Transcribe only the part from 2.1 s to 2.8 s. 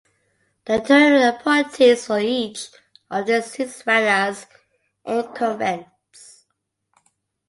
each